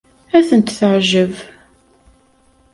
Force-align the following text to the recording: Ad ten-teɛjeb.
Ad 0.37 0.43
ten-teɛjeb. 0.47 1.33